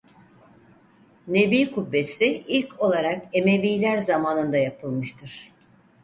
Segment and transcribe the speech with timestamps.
[1.27, 5.51] Nebi Kubbesi ilk olarak Emevîler zamanında yapılmıştır.